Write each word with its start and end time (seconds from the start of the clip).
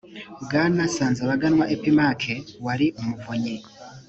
bwana 0.43 0.81
nsanzabaganwa 0.89 1.65
epimaque 1.75 2.35
wari 2.65 2.87
umuvunyi 2.99 3.55